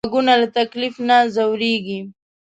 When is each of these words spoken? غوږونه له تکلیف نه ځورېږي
غوږونه 0.05 0.33
له 0.41 0.47
تکلیف 0.57 0.95
نه 1.07 1.17
ځورېږي 1.35 1.99